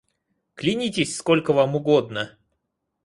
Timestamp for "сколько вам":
1.15-1.75